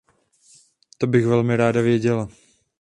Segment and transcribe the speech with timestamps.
[0.97, 2.27] To bych velmi ráda věděla.